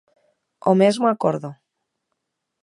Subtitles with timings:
[0.69, 1.49] ¡O mesmo acordo!